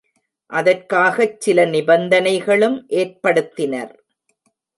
[0.49, 3.93] அதற்காகச் சில நிபந்தனைகளும் ஏற்படுத்தினர்.